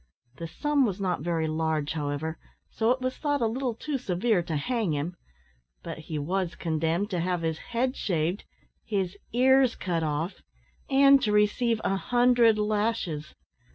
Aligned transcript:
The 0.37 0.47
sum 0.47 0.83
was 0.83 0.99
not 0.99 1.21
very 1.21 1.45
large, 1.47 1.93
however, 1.93 2.39
so 2.71 2.89
it 2.89 3.01
was 3.01 3.15
thought 3.17 3.39
a 3.39 3.45
little 3.45 3.75
too 3.75 3.99
severe 3.99 4.41
to 4.41 4.55
hang 4.55 4.93
him; 4.95 5.15
but 5.83 5.99
he 5.99 6.17
was 6.17 6.55
condemned 6.55 7.11
to 7.11 7.19
have 7.19 7.43
his 7.43 7.59
head 7.59 7.95
shaved, 7.95 8.43
his 8.83 9.15
ears 9.31 9.75
cut 9.75 10.01
off, 10.01 10.41
and 10.89 11.21
to 11.21 11.31
receive 11.31 11.79
a 11.83 11.97
hundred 11.97 12.57
lashes. 12.57 13.35